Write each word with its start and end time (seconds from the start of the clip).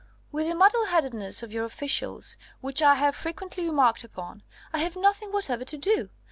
With 0.31 0.47
the 0.47 0.55
muddleheadedness 0.55 1.43
of 1.43 1.51
your 1.53 1.63
officials 1.63 2.35
(which 2.59 2.81
I 2.81 2.95
have 2.95 3.15
frequently 3.15 3.65
remarked 3.67 4.03
upon) 4.03 4.41
I 4.73 4.79
have 4.79 4.95
nothing 4.95 5.31
whatever 5.31 5.63
to 5.63 5.77
do. 5.77 6.09